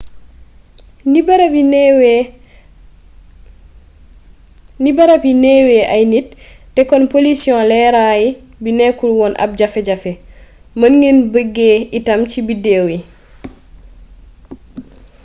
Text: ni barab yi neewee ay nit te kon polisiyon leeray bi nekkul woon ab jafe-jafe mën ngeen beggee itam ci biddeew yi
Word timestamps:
ni 4.81 4.89
barab 4.97 5.23
yi 5.27 5.33
neewee 5.43 5.89
ay 5.95 6.03
nit 6.13 6.27
te 6.75 6.81
kon 6.89 7.03
polisiyon 7.13 7.63
leeray 7.71 8.23
bi 8.63 8.69
nekkul 8.77 9.11
woon 9.19 9.33
ab 9.43 9.51
jafe-jafe 9.59 10.11
mën 10.79 10.93
ngeen 11.01 11.19
beggee 11.33 11.77
itam 11.97 12.21
ci 12.31 12.39
biddeew 12.47 12.85
yi 12.93 12.99